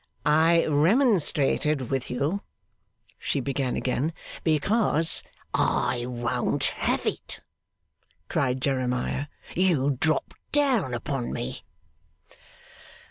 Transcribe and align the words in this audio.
'I 0.25 0.65
remonstrated 0.65 1.91
with 1.91 2.09
you,' 2.09 2.41
she 3.19 3.39
began 3.39 3.75
again, 3.77 4.13
'because' 4.43 5.21
'I 5.53 6.07
won't 6.07 6.63
have 6.63 7.05
it!' 7.05 7.41
cried 8.27 8.61
Jeremiah. 8.63 9.27
'You 9.55 9.97
dropped 9.99 10.37
down 10.51 10.95
upon 10.95 11.31
me. 11.31 11.61